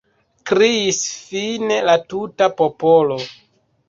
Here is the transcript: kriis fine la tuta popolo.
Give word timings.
kriis 0.51 1.01
fine 1.25 1.77
la 1.89 1.95
tuta 2.13 2.47
popolo. 2.63 3.19